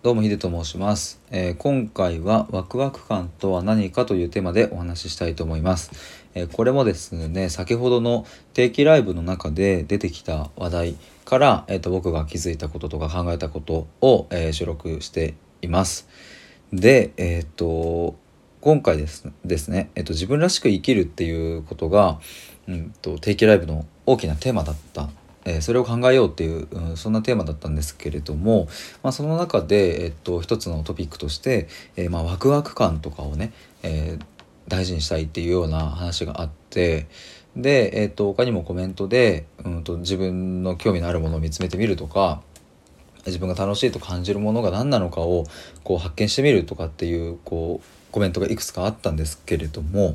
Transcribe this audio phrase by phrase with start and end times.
[0.00, 5.90] どうもヒデと申します、えー今回はワクワク感とは何かというテーマでお話ししたいと思います、
[6.36, 8.24] えーこれもですね先ほどの
[8.54, 16.08] 定期ライブの中で出てきた話題から、えー、と僕が気づいたこととか考えたことを、えー収録しています。
[16.72, 18.14] でえっ、と
[18.60, 22.20] 今回ですですね、えー、と自分らしく生きるっていうことが、
[22.68, 25.08] うん、と定期ライブの大きなテーマだった
[25.56, 28.68] えそれを考えようっていう、うんそんなテーマだったんですけれども、
[29.02, 34.18] まあ、その中で、えっと、一つのトピックとして、えまあ、ワクワク感とかをね、え
[34.68, 37.06] 大事にしたいっていうような話があって
[37.56, 42.42] で、えっと他にもコメントで、うん、と自分の興味のあるものを見つめてみるとか
[43.26, 45.44] 自分が楽しいと感じるものが何なのかを
[45.84, 50.14] こう発見してみるとかっていうこうコメントがいくつかあったんですけれども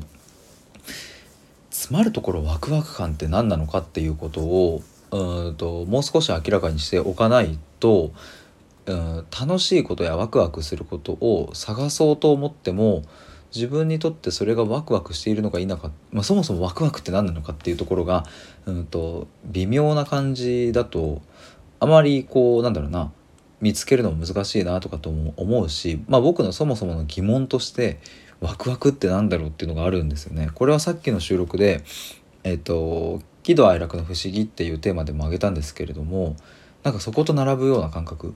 [1.70, 4.82] 詰まるところワクワク感って何なのかっていうことを
[5.14, 8.12] うんともう少し明らかにしておかないと
[8.86, 13.02] うん楽しいことやワクワクすることを探そうと思っても
[13.54, 18.24] 自分にとってそれがワクワクしているのか否か、まあ、そもそもワクワクって何なのかっていうところが
[18.66, 21.22] うんと微妙な感じだと
[21.78, 23.12] あまりこうなんだろうな
[23.60, 28.00] 見つけるのも難しいなとかとも思うし、まあ、僕のそもそもの疑問として
[28.40, 30.50] ワクワクってなんだろうっていうのがあるんですよね。
[30.54, 31.84] これはさっきの収録で
[32.42, 36.34] えっ、と喜怒哀楽の不思議っていうテーマでも挙げたんですけれども
[36.82, 38.34] なんかそこと並ぶような感覚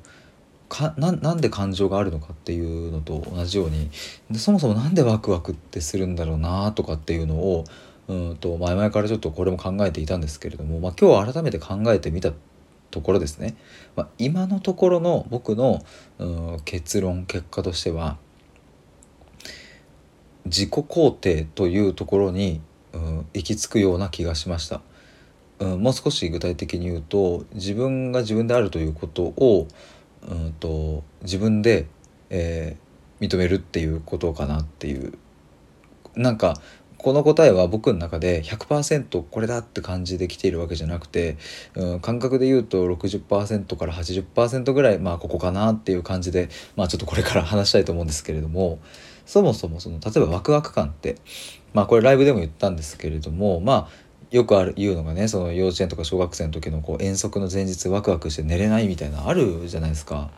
[0.68, 3.90] かななんで感情があるのかっていうのと同じように
[4.38, 7.64] そもそもなんでワクワクってするんだろうなとかっていうのを
[8.08, 12.32] うんと前々からちょっとこれも考えていたんですけれども、まあ、今日改めて考えてみた
[12.90, 13.56] ところですね、
[13.96, 15.84] まあ、今のところの僕の
[16.18, 18.18] うん結論結果としては
[20.46, 22.60] 自己肯定というところに、
[22.92, 24.80] うん、行き着くような気がしました。
[25.60, 29.66] うん、もう少し具体的に言うと自分が自分であるということを、
[30.28, 31.86] うん、と自分で、
[32.30, 32.88] えー
[33.20, 35.14] 認めるっていうことかなっていう。
[36.16, 36.60] なんか
[36.96, 41.36] この答えは僕の中で100%これだって感じできているわけじゃなくて、
[41.76, 48.80] うん、感覚で言うと60%から80%ぐらいまあここかなっていう感じでまあちょっとこれから話したいと思うんですけれども
[49.26, 51.16] そもそもその例えばワクワク感って
[51.72, 60.30] まあこれライブでも言ったんですけれどもまあよくある言うのがねその幼稚園とか小学生の時のこう遠足の前日ワクワクして寝れないみたいなあるじゃないですか。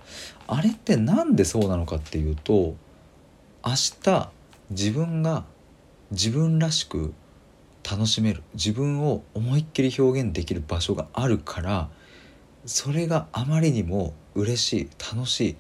[0.47, 2.75] あれってなんでそうなのかっていうと
[3.65, 4.31] 明日
[4.71, 5.45] 自分が
[6.11, 7.13] 自分らしく
[7.89, 11.89] 楽しめる自分を思いっきり表現できる場所があるから
[12.67, 15.57] それがあまりにも嬉しい楽し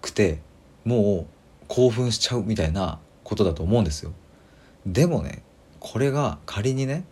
[0.00, 0.40] くて
[0.84, 4.12] もう興奮しちゃうみたいなことだと思うんですよ。
[4.86, 5.42] でもね
[5.80, 7.04] これが仮にね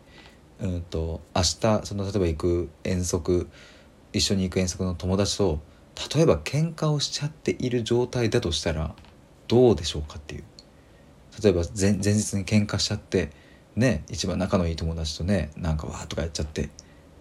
[0.61, 3.49] うんと明日その例えば行く遠足
[4.13, 5.61] 一緒に行く遠足の友達と
[6.15, 8.95] 例えば喧嘩をしちゃっている状態だとしたら
[9.49, 10.45] どうでしょうかっていう
[11.43, 13.31] 例えば前前日に喧嘩しちゃって
[13.77, 16.71] ね一番仲のいい友達とねなんかわーとかやっちゃって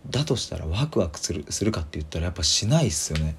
[0.09, 3.35] だとしたらワクワクするするかって言ったらやっぱしないっすよね。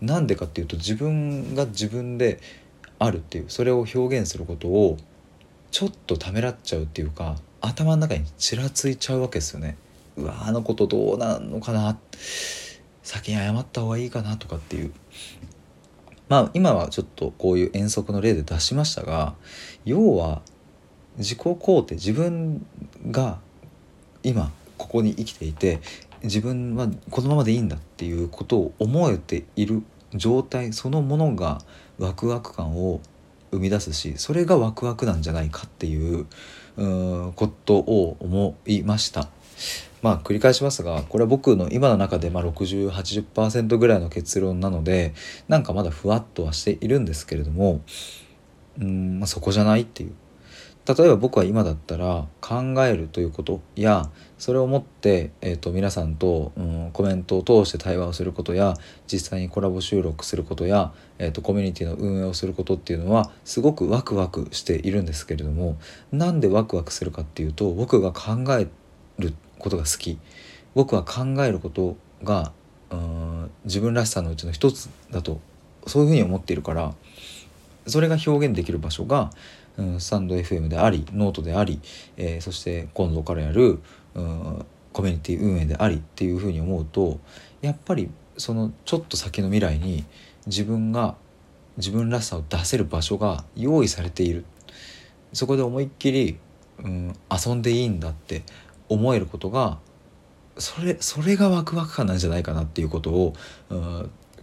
[0.00, 2.40] なんでかっていうと自分が自分で
[2.98, 4.98] あるっていうそれを表現することを
[5.70, 9.76] ちょっとためらっちゃうっていうか頭の中にちらついちゃうわけですよね。
[10.16, 11.98] うわあのことどうなのかな
[13.02, 14.92] 先に謝った方がいいかなとかっていう
[16.28, 19.34] まあ今はちょっとこういう遠足の例で出しましたが
[19.84, 20.42] 要は
[21.18, 22.66] 自己肯定自分
[23.10, 23.38] が
[24.22, 25.80] 今ここに生きていて
[26.22, 29.82] 自分はこのままでいいんだっていうことを思えている
[30.14, 31.58] 状態そのものが
[31.98, 33.00] ワクワク感を
[33.50, 36.26] 生み出すしそれがワクワクなんじゃないかっていう
[36.76, 39.28] うことを思いました。
[40.02, 45.14] まあ繰り返しますがこれは僕の今の中でま6080%ぐらいの結論なので
[45.48, 47.80] なんかまだふわっとはしているんですけれども
[48.78, 50.12] うん、まあ、そこじゃないっていう
[50.86, 54.08] 例えば僕は今だったら考えるということや
[54.38, 58.74] それをもって、えー、と皆さんと、うん、コメントを通して対話をすることや
[59.10, 65.76] 実際にコラボ収録することや、えー、とコミュニティの運営をすることっていうのはすごくワクワクしているんですけれども
[66.12, 68.68] なんでワクワクするかっていうと僕が考え
[69.18, 70.18] ることが好き。
[70.76, 72.52] 僕は考えることが
[72.90, 75.40] うん自分らしさのうちの一つだと
[75.86, 76.94] そういうふうに思っているから
[77.86, 79.30] それが表現できる場所が、
[79.78, 81.80] うん、スタンド FM でありノートであり、
[82.16, 83.80] えーそして今度からやる、
[84.14, 87.20] うん、コミュニティ運営でありっていうふうに思うと
[87.60, 90.04] やっぱりそのちょっと先の未来に
[90.46, 91.16] 自分が
[91.76, 94.44] 自分らしさを出せる場所が用意されている。
[95.32, 96.38] そこで思いっきり、
[96.78, 98.42] うん、遊んでいいんだって
[98.88, 99.78] 思えることが
[100.58, 103.34] それそれがワクワク感なんじゃないかなっていうことを、
[103.68, 103.78] うん、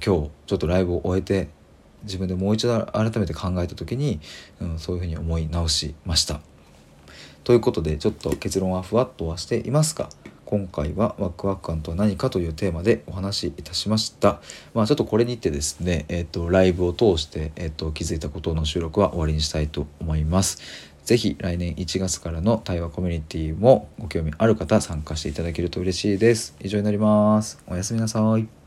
[0.06, 1.50] 今日ちょっとライブを終えて
[2.04, 4.20] 自分でもう一度改めて考えた時に、
[4.60, 6.42] うん、そういうふうに思い直しました。
[7.44, 10.10] ということでちょっと結論はふわっとはしていますが
[10.46, 14.40] 今回はワクワク感とは何かというテーマでお話しいたしました。
[14.76, 20.60] まあちょっとこれにてですね、えっ、ー、と、ライブを通して、えっ、ー、と、気づいたことの収録は終わりにしたいと思います。
[21.06, 26.56] 是非来年1月からの対話コミュニティもご興味ある方参加していただけると嬉しいです。
[26.62, 27.60] 以上になります。
[27.68, 28.63] おやすみなさい。